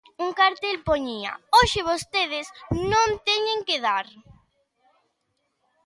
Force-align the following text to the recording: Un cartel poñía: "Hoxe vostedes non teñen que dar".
Un 0.25 0.29
cartel 0.39 0.77
poñía: 0.87 1.31
"Hoxe 1.55 1.87
vostedes 1.89 2.47
non 2.91 3.09
teñen 3.27 3.59
que 3.67 3.77
dar". 3.85 4.07